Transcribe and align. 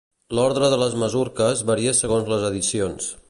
L'ordre 0.37 0.69
de 0.73 0.79
les 0.83 0.95
masurques 1.03 1.63
varia 1.71 1.95
segons 2.01 2.33
les 2.35 2.47
edicions. 2.51 3.13